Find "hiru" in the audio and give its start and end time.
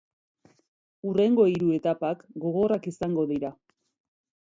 1.51-1.69